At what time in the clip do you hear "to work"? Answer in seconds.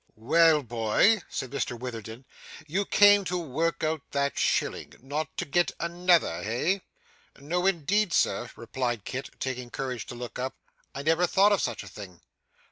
3.25-3.83